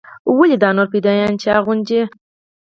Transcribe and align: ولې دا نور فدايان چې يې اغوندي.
ولې 0.37 0.57
دا 0.63 0.69
نور 0.77 0.87
فدايان 0.93 1.33
چې 1.41 1.47
يې 1.49 1.55
اغوندي. 1.59 2.01